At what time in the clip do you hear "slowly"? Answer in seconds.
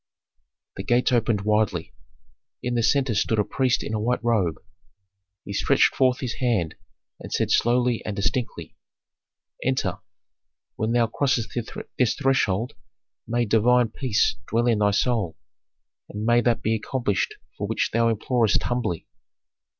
7.51-8.03